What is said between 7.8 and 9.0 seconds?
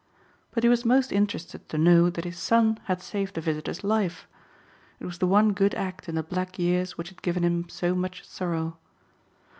much sorrow.